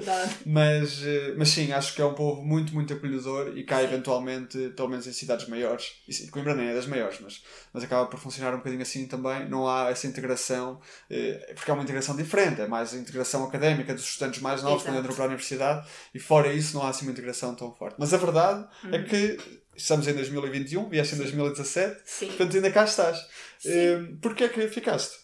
Mas, 0.46 1.04
eh, 1.06 1.34
mas 1.42 1.50
sim, 1.50 1.72
acho 1.72 1.96
que 1.96 2.02
é 2.04 2.06
um 2.06 2.14
povo 2.14 2.44
muito, 2.44 2.72
muito 2.72 2.94
acolhedor 2.94 3.58
e 3.58 3.64
cá, 3.64 3.82
eventualmente, 3.82 4.70
pelo 4.76 4.90
menos 4.90 5.08
em 5.08 5.12
cidades 5.12 5.48
maiores, 5.48 5.94
e 6.08 6.28
Coimbra 6.28 6.54
nem 6.54 6.68
é 6.68 6.76
das 6.76 6.86
maiores, 6.86 7.18
mas, 7.20 7.42
mas 7.74 7.84
acaba 7.84 8.06
por 8.06 8.20
funcionar 8.20 8.54
um 8.54 8.58
bocadinho 8.58 8.84
assim 8.84 9.08
também. 9.08 9.50
Não 9.50 9.68
há 9.68 9.90
essa 9.90 10.06
integração, 10.06 10.80
eh, 11.10 11.52
porque 11.56 11.72
é 11.72 11.74
uma 11.74 11.82
integração 11.82 12.16
diferente, 12.16 12.62
é 12.62 12.68
mais 12.68 12.94
a 12.94 12.98
integração 12.98 13.44
académica 13.44 13.92
dos 13.92 14.04
estudantes 14.04 14.40
mais 14.40 14.62
novos 14.62 14.84
quando 14.84 15.00
entram 15.00 15.16
para 15.16 15.24
a 15.24 15.28
universidade 15.30 15.90
e 16.14 16.20
fora 16.20 16.54
isso 16.54 16.76
não 16.76 16.84
há 16.86 16.90
assim 16.90 17.08
uma 17.08 17.12
integração 17.12 17.56
tão 17.56 17.74
forte. 17.74 17.96
Mas 17.98 18.14
a 18.14 18.18
verdade 18.18 18.64
é 18.92 19.02
que 19.02 19.40
estamos 19.76 20.08
em 20.08 20.14
2021, 20.14 20.90
vieste 20.90 21.16
em 21.16 21.18
2017, 21.18 22.02
Sim. 22.06 22.28
portanto 22.28 22.56
ainda 22.56 22.70
cá 22.70 22.84
estás. 22.84 23.18
Sim. 23.58 23.72
Eh, 23.72 24.00
Porquê 24.22 24.44
é 24.44 24.50
que 24.50 24.68
ficaste? 24.68 25.18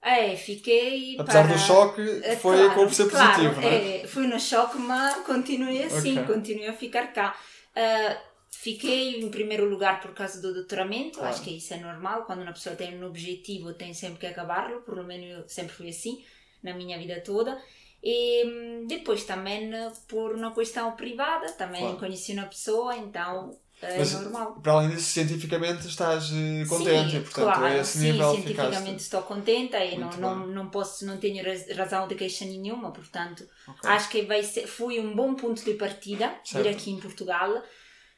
É, 0.00 0.36
fiquei. 0.36 1.16
Apesar 1.18 1.44
para... 1.46 1.54
do 1.54 1.58
choque, 1.58 2.02
foi 2.40 2.56
claro, 2.56 2.74
por 2.74 2.94
ser 2.94 3.10
positivo, 3.10 3.60
não 3.60 3.68
é? 3.68 3.96
é, 4.02 4.06
fui 4.06 4.26
no 4.26 4.38
choque, 4.38 4.78
mas 4.78 5.16
continuei 5.24 5.82
assim, 5.82 6.18
Ok. 6.20 6.34
continuei 6.34 6.68
a 6.68 6.72
ficar 6.72 7.12
cá. 7.12 7.36
Ah, 7.74 8.16
fiquei 8.50 9.20
em 9.20 9.30
primeiro 9.30 9.68
lugar 9.68 10.00
por 10.00 10.12
causa 10.14 10.40
do 10.40 10.54
doutoramento, 10.54 11.18
Claro. 11.18 11.34
acho 11.34 11.42
que 11.42 11.56
isso 11.56 11.74
é 11.74 11.78
normal, 11.78 12.24
quando 12.24 12.42
uma 12.42 12.52
pessoa 12.52 12.74
tem 12.76 12.96
um 13.00 13.06
objetivo 13.06 13.72
tem 13.74 13.94
sempre 13.94 14.18
que 14.18 14.26
acabá-lo, 14.26 14.82
pelo 14.82 15.04
menos 15.04 15.28
eu 15.30 15.48
sempre 15.48 15.74
fui 15.74 15.88
assim, 15.90 16.24
na 16.62 16.74
minha 16.74 16.98
vida 16.98 17.20
toda. 17.20 17.60
E 18.02 18.44
hum, 18.46 18.86
depois 18.86 19.24
também 19.24 19.70
por 20.08 20.34
uma 20.34 20.54
questão 20.54 20.92
privada, 20.96 21.52
também 21.52 21.82
Claro. 21.82 21.98
conheci 21.98 22.32
uma 22.32 22.46
pessoa, 22.46 22.96
então 22.96 23.58
é 23.82 23.98
Mas, 23.98 24.12
normal. 24.12 24.60
Para 24.60 24.72
além 24.72 24.90
disso, 24.90 25.10
cientificamente 25.12 25.86
estás 25.86 26.30
eh, 26.32 26.64
contente 26.68 27.16
e, 27.16 27.20
portanto, 27.20 27.44
claro, 27.44 27.64
a 27.64 27.76
esse 27.78 27.98
sim, 27.98 28.12
nível 28.12 28.30
cientificamente 28.34 28.76
ficaste. 28.78 28.96
estou 29.02 29.22
contente 29.22 29.76
e 29.76 29.96
não, 29.96 30.10
não, 30.16 30.46
não 30.46 30.68
posso, 30.70 31.04
não 31.06 31.16
tenho 31.18 31.44
raz- 31.44 31.70
razão 31.76 32.08
de 32.08 32.14
queixa 32.14 32.44
nenhuma, 32.44 32.90
portanto, 32.90 33.46
Ok. 33.68 33.88
acho 33.90 34.08
que 34.08 34.22
vai 34.22 34.42
ser, 34.42 34.66
foi 34.66 34.98
um 35.00 35.14
bom 35.14 35.34
ponto 35.34 35.64
de 35.64 35.74
partida 35.74 36.34
Certo. 36.44 36.64
vir 36.64 36.70
aqui 36.70 36.90
em 36.90 36.98
Portugal. 36.98 37.62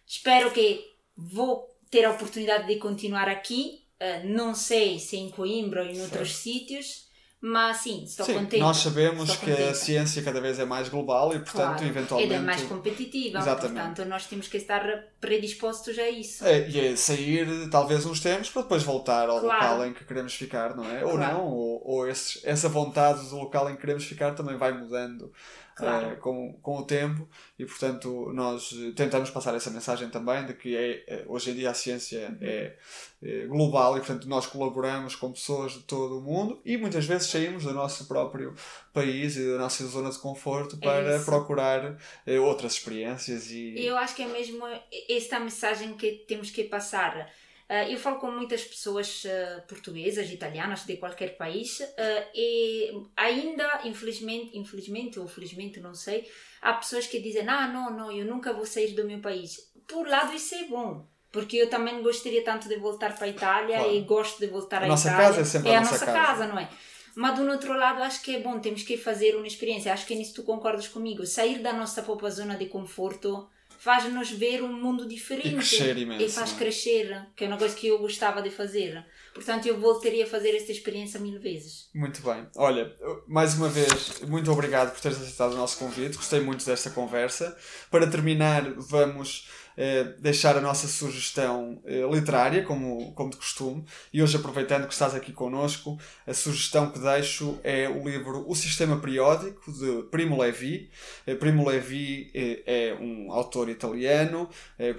Espero 0.07 0.51
que 0.51 0.85
vou 1.17 1.69
ter 1.91 2.05
a 2.05 2.11
oportunidade 2.13 2.67
de 2.67 2.77
continuar 2.77 3.29
aqui, 3.29 3.85
eh, 3.99 4.23
não 4.25 4.55
sei 4.55 4.99
se 4.99 5.17
em 5.17 5.29
Coimbra 5.31 5.83
ou 5.85 5.89
em 5.91 6.01
outros 6.01 6.37
sítios, 6.37 7.09
mas 7.43 7.79
sim, 7.79 8.05
estou 8.05 8.27
Sim, 8.27 8.35
contente. 8.35 8.59
nós 8.59 8.77
sabemos 8.77 9.31
Estou 9.31 9.45
que 9.47 9.53
a 9.53 9.57
contente. 9.57 9.79
ciência 9.79 10.23
cada 10.23 10.41
vez 10.41 10.59
é 10.59 10.65
mais 10.65 10.89
global 10.91 11.31
e, 11.35 11.39
portanto, 11.39 11.53
Claro, 11.79 11.85
eventualmente. 11.87 12.33
é 12.35 12.39
mais 12.39 12.63
competitiva, 12.65 13.39
Exatamente. 13.39 13.81
portanto, 13.81 14.09
nós 14.09 14.27
temos 14.27 14.47
que 14.49 14.57
estar 14.59 14.83
predispostos 15.21 15.99
a 15.99 16.09
isso. 16.11 16.45
É, 16.45 16.69
e 16.69 16.79
é 16.81 16.97
sair 16.97 17.69
talvez 17.71 18.05
uns 18.05 18.21
tempos 18.21 18.51
para 18.51 18.63
depois 18.63 18.83
voltar 18.83 19.29
ao 19.29 19.41
Claro. 19.41 19.65
local 19.65 19.87
em 19.87 19.93
que 19.95 20.05
queremos 20.05 20.35
ficar, 20.35 20.77
não 20.77 20.85
é? 20.85 21.05
Ou 21.05 21.13
Claro. 21.13 21.33
não, 21.35 21.47
ou, 21.47 21.83
ou 21.85 22.07
essa 22.09 22.69
vontade 22.69 23.29
do 23.29 23.37
local 23.37 23.71
em 23.71 23.75
que 23.75 23.81
queremos 23.81 24.05
ficar 24.05 24.35
também 24.35 24.57
vai 24.57 24.73
mudando 24.73 25.33
Claro. 25.81 26.07
eh, 26.07 26.17
com, 26.17 26.53
com 26.63 26.79
o 26.79 26.85
tempo 26.85 27.29
e 27.59 27.65
portanto 27.65 28.31
nós 28.33 28.71
tentamos 28.95 29.31
passar 29.31 29.55
essa 29.55 29.71
mensagem 29.71 30.09
também 30.11 30.47
de 30.47 30.55
que 30.55 30.77
é, 30.77 31.05
eh, 31.07 31.25
hoje 31.27 31.51
em 31.51 31.55
dia 31.55 31.71
a 31.71 31.75
ciência 31.75 32.37
é, 32.41 32.77
eh, 33.23 33.47
global 33.47 33.97
e 33.97 34.01
portanto 34.01 34.29
nós 34.29 34.47
colaboramos 34.47 35.15
com 35.15 35.31
pessoas 35.31 35.73
de 35.73 35.81
todo 35.81 36.19
o 36.19 36.23
mundo 36.23 36.61
e 36.65 36.77
muitas 36.77 37.05
vezes 37.05 37.29
saímos 37.29 37.65
do 37.65 37.73
nosso 37.75 38.07
próprio 38.09 38.55
país 38.93 39.37
e 39.37 39.47
da 39.51 39.59
nossa 39.59 39.85
zona 39.87 40.11
de 40.11 40.19
conforto 40.19 40.79
para 40.79 41.17
É 41.17 41.19
procurar 41.25 41.99
eh, 42.27 42.39
outras 42.39 42.73
experiências 42.73 43.51
e 43.51 43.75
Eu 43.85 43.97
acho 43.97 44.15
que 44.15 44.23
é 44.23 44.27
mesmo 44.27 44.65
esta 45.09 45.39
mensagem 45.39 45.95
que 45.95 46.25
temos 46.27 46.51
que 46.51 46.65
passar. 46.65 47.31
Ah, 47.73 47.89
eu 47.89 47.97
falo 47.99 48.19
com 48.19 48.29
muitas 48.33 48.65
pessoas 48.65 49.23
ah, 49.27 49.61
portuguesas, 49.69 50.29
italianas, 50.29 50.85
de 50.85 50.97
qualquer 50.97 51.37
país, 51.37 51.81
ah, 51.81 52.25
e 52.35 52.91
ainda, 53.17 53.83
infelizmente, 53.85 54.59
infelizmente 54.59 55.21
ou 55.21 55.29
felizmente, 55.29 55.79
não 55.79 55.95
sei, 55.95 56.29
há 56.61 56.73
pessoas 56.73 57.07
que 57.07 57.21
dizem: 57.21 57.49
Ah, 57.49 57.69
não, 57.69 57.97
não, 57.97 58.11
eu 58.11 58.25
nunca 58.27 58.53
vou 58.53 58.67
sair 58.67 58.93
do 58.95 59.05
meu 59.05 59.21
país. 59.21 59.71
Por 59.87 60.07
um 60.07 60.11
lado, 60.11 60.35
isso 60.35 60.55
é 60.57 60.65
bom. 60.65 61.07
Porque 61.33 61.57
eu 61.59 61.71
também 61.71 62.03
gostaria 62.03 62.43
tanto 62.43 62.69
de 62.69 62.75
voltar 62.77 63.15
para 63.17 63.27
a 63.27 63.29
Itália 63.29 63.77
Claro. 63.79 63.95
e 63.95 64.01
gosto 64.01 64.41
de 64.41 64.49
voltar 64.49 64.83
A 64.83 64.87
à 64.87 64.89
nossa 64.89 65.09
Itália. 65.09 65.27
casa 65.29 65.41
é 65.41 65.45
sempre 65.45 65.71
a 65.71 65.77
a 65.77 65.81
nossa 65.81 65.93
nossa 65.93 66.07
casa. 66.07 66.27
casa, 66.27 66.47
não 66.49 66.59
é? 66.59 66.69
Mas 67.15 67.37
do 67.39 67.49
outro 67.49 67.73
lado, 67.73 68.03
acho 68.03 68.21
que 68.23 68.35
é 68.35 68.41
bom, 68.41 68.59
temos 68.59 68.83
que 68.83 68.97
fazer 68.97 69.37
uma 69.37 69.47
experiência. 69.47 69.93
Acho 69.93 70.07
que 70.07 70.15
nisso 70.17 70.35
tu 70.35 70.43
concordas 70.43 70.89
comigo. 70.89 71.25
Sair 71.25 71.61
da 71.61 71.73
nossa 71.73 72.03
própria 72.03 72.31
zona 72.31 72.57
de 72.57 72.67
conforto 72.67 73.49
faz-nos 73.81 74.31
ver 74.31 74.63
um 74.63 74.73
mundo 74.73 75.09
diferente. 75.09 75.49
E 75.49 75.55
crescer 75.55 75.97
imenso, 75.97 76.23
E 76.23 76.29
faz 76.29 76.53
é? 76.53 76.57
crescer, 76.57 77.27
que 77.35 77.45
é 77.45 77.49
uma 77.49 77.57
coisa 77.57 77.75
que 77.75 77.89
eu 77.89 77.99
gostava 77.99 78.43
de 78.43 78.51
fazer. 78.51 79.03
Portanto, 79.35 79.67
eu 79.67 79.81
voltaria 79.81 80.25
a 80.25 80.27
fazer 80.27 80.55
esta 80.55 80.71
experiência 80.71 81.19
mil 81.19 81.41
vezes. 81.41 81.89
Muito 81.95 82.21
bem. 82.23 82.47
Olha, 82.57 82.95
mais 83.27 83.55
uma 83.55 83.71
vez, 83.71 84.21
muito 84.29 84.53
obrigado 84.53 84.93
por 84.93 85.01
teres 85.01 85.19
aceitado 85.19 85.55
o 85.55 85.57
nosso 85.57 85.79
convite. 85.79 86.17
Gostei 86.17 86.41
muito 86.41 86.65
desta 86.67 86.91
conversa. 86.91 87.57
Para 87.91 88.07
terminar, 88.07 88.71
vamos 88.77 89.49
eh, 89.83 90.05
deixar 90.19 90.59
a 90.59 90.61
nossa 90.61 90.87
sugestão 90.87 91.81
eh, 91.87 92.07
literária, 92.13 92.63
como, 92.63 93.15
como 93.15 93.31
de 93.31 93.39
costume. 93.39 93.83
E 94.13 94.23
hoje, 94.23 94.37
aproveitando 94.37 94.87
que 94.87 94.93
estás 94.93 95.15
aqui 95.15 95.33
connosco, 95.33 95.99
a 96.27 96.35
sugestão 96.35 96.91
que 96.91 96.99
deixo 96.99 97.59
é 97.65 97.89
o 97.89 98.07
livro 98.07 98.45
O 98.47 98.55
Sistema 98.55 99.01
Periódico, 99.01 99.73
de 99.73 100.03
Primo 100.11 100.39
Levi. 100.39 100.91
Eh, 101.27 101.35
Primo 101.35 101.67
Levi 101.67 102.31
é 102.35 102.95
um 103.01 103.33
autor 103.33 103.71
italiano, 103.71 104.51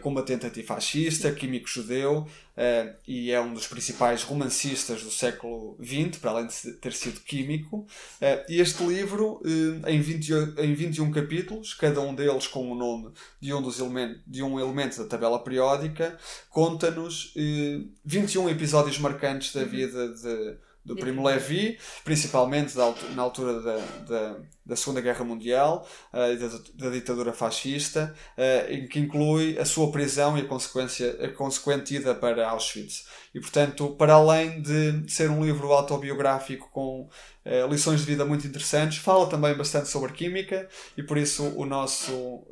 combatente 0.02 0.48
antifascista, 0.48 1.32
químico 1.32 1.68
judeu, 1.68 2.28
eh, 2.64 2.94
e 3.08 3.32
é 3.32 3.42
um 3.42 3.56
dos 3.56 3.66
principais 3.66 4.22
romancistas 4.22 5.02
do 5.02 5.10
século 5.10 5.76
XX, 5.84 6.20
para 6.20 6.30
além 6.30 6.46
de 6.46 6.74
ter 6.74 6.94
sido 6.94 7.20
químico. 7.22 7.88
Eh, 8.22 8.46
e 8.48 8.62
este 8.62 8.84
livro, 8.84 9.42
eh, 9.44 9.94
em, 9.94 10.00
20, 10.00 10.32
em 10.60 10.72
21 10.76 11.10
capítulos, 11.10 11.74
cada 11.74 12.00
um 12.02 12.14
deles 12.14 12.46
com 12.46 12.72
o 12.72 12.76
nome 12.76 13.14
de 13.40 13.52
um 13.52 13.64
dos 13.64 13.80
elementos, 13.80 14.22
de 14.28 14.44
um 14.44 14.60
elemento 14.60 15.02
da 15.02 15.10
tabela 15.10 15.44
periódica, 15.44 16.16
conta-nos 16.52 17.34
eh, 17.36 17.82
21 18.06 18.48
episódios 18.52 19.00
marcantes 19.00 19.52
da 19.54 19.64
vida 19.64 20.10
de, 20.10 20.56
do 20.84 20.96
Primo 20.96 21.24
Levi, 21.24 21.78
principalmente 22.04 22.76
da 22.76 22.92
na 23.14 23.22
altura 23.22 23.62
da, 23.62 23.78
da, 24.08 24.40
da 24.66 24.76
Segunda 24.76 25.00
Guerra 25.00 25.24
Mundial 25.24 25.88
eh, 26.12 26.34
e 26.34 26.38
da, 26.38 26.48
da 26.76 26.90
ditadura 26.90 27.34
fascista, 27.34 28.16
eh, 28.36 28.74
em 28.74 28.88
que 28.88 29.00
inclui 29.00 29.58
a 29.60 29.66
sua 29.66 29.92
prisão 29.92 30.38
e 30.38 30.42
a, 30.42 30.46
consequência, 30.46 31.12
a 31.24 31.30
consequente 31.30 31.96
ida 31.96 32.16
para 32.16 32.50
Auschwitz. 32.50 33.08
E, 33.34 33.40
portanto, 33.40 33.96
para 33.96 34.14
além 34.14 34.62
de 34.62 35.04
ser 35.12 35.30
um 35.30 35.44
livro 35.44 35.72
autobiográfico 35.72 36.70
com 36.72 37.08
eh, 37.46 37.66
lições 37.68 38.00
de 38.00 38.08
vida 38.08 38.26
muito 38.26 38.48
interessantes, 38.48 38.98
fala 38.98 39.30
também 39.30 39.54
bastante 39.56 39.88
sobre 39.88 40.14
química 40.14 40.68
e, 40.98 41.04
por 41.04 41.18
isso, 41.18 41.44
o 41.56 41.66
nosso, 41.66 42.48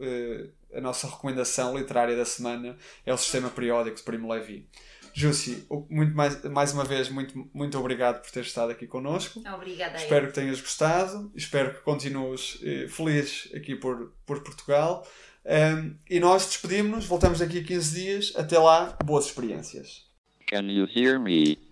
a 0.74 0.80
nossa 0.80 1.08
recomendação 1.08 1.76
literária 1.78 2.16
da 2.16 2.26
semana 2.26 2.78
é 3.06 3.14
o 3.14 3.18
Sistema 3.18 3.50
Periódico 3.50 3.98
de 3.98 4.04
Primo 4.04 4.32
Levi. 4.32 4.68
Jussi, 5.14 5.66
muito 5.90 6.16
mais, 6.16 6.44
mais 6.46 6.74
uma 6.74 6.84
vez, 6.84 7.10
muito, 7.10 7.50
muito 7.54 7.78
obrigado 7.78 8.22
por 8.22 8.32
ter 8.32 8.42
estado 8.42 8.72
aqui 8.72 8.88
connosco. 8.88 9.42
Obrigada. 9.56 9.98
Espero 9.98 10.28
que 10.28 10.34
tenhas 10.34 10.60
gostado, 10.60 11.32
espero 11.36 11.74
que 11.74 11.82
continues 11.82 12.60
eh, 12.64 12.88
feliz 12.88 13.50
aqui 13.54 13.76
por, 13.76 14.14
por 14.26 14.42
Portugal. 14.44 15.08
Um, 15.46 15.96
e 16.10 16.20
nós 16.20 16.46
despedimos-nos, 16.46 17.06
voltamos 17.06 17.40
daqui 17.40 17.60
a 17.60 17.64
15 17.64 17.96
dias. 18.00 18.34
Até 18.36 18.60
lá, 18.60 18.98
boas 19.04 19.26
experiências. 19.26 20.06
Can 20.48 20.64
you 20.72 20.88
hear 20.94 21.20
me? 21.20 21.69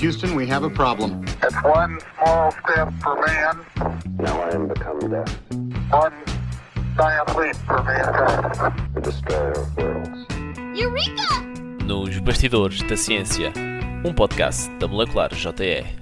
Houston, 0.00 0.34
we 0.34 0.46
have 0.46 0.62
a 0.64 0.70
problem. 0.70 1.24
It's 1.42 1.54
one 1.62 1.98
small 2.16 2.50
step 2.52 2.92
for 3.02 3.20
man, 3.26 3.60
Now 4.18 4.40
I 4.42 4.54
am 4.54 4.68
become 4.68 4.98
death, 5.10 5.38
one 5.90 6.12
giant 6.96 7.36
leap 7.36 7.56
for 7.66 7.82
mankind. 7.82 8.94
the 8.94 9.00
destroyer 9.00 9.52
of 9.52 9.76
worlds. 9.76 10.26
Nos 11.84 12.18
Bastidores 12.20 12.82
da 12.82 12.96
Ciência, 12.96 13.52
um 14.04 14.14
podcast 14.14 14.70
da 14.78 14.86
Molecular 14.88 15.28
JE. 15.34 15.98